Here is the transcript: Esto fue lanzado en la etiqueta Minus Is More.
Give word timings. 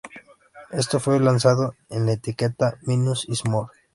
Esto 0.71 0.99
fue 0.99 1.19
lanzado 1.19 1.75
en 1.91 2.07
la 2.07 2.13
etiqueta 2.13 2.75
Minus 2.87 3.29
Is 3.29 3.45
More. 3.45 3.69